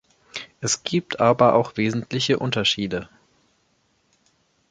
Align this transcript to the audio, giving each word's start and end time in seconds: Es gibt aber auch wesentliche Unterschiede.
Es 0.61 0.81
gibt 0.83 1.19
aber 1.19 1.53
auch 1.53 1.77
wesentliche 1.77 2.39
Unterschiede. 2.39 3.07